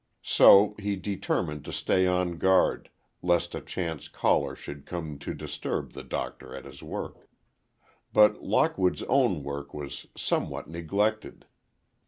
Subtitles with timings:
[0.23, 2.89] So, he determined to stay on guard,
[3.21, 7.29] lest a chance caller should come to disturb the Doctor at his work.
[8.11, 11.45] But Lockwood's own work was somewhat neglected.